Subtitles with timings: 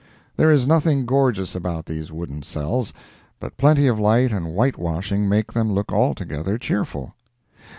[0.35, 2.91] There is nothing gorgeous about these wooden cells,
[3.39, 7.13] but plenty of light and whitewashing make them look altogether cheerful.